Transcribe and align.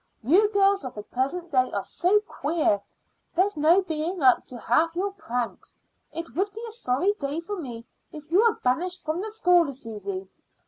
You 0.23 0.49
girls 0.49 0.83
of 0.83 0.95
the 0.95 1.03
present 1.03 1.51
day 1.51 1.71
are 1.73 1.83
so 1.83 2.21
queer, 2.21 2.81
there's 3.35 3.55
no 3.55 3.83
being 3.83 4.23
up 4.23 4.45
to 4.47 4.57
half 4.57 4.95
your 4.95 5.11
pranks. 5.11 5.77
It 6.11 6.35
would 6.35 6.51
be 6.55 6.63
a 6.67 6.71
sorry 6.71 7.13
day 7.19 7.39
for 7.39 7.59
me 7.59 7.85
if 8.11 8.31
you 8.31 8.39
were 8.39 8.55
banished 8.63 9.05
from 9.05 9.19
the 9.19 9.29
school, 9.29 9.71
Susy." 9.71 10.27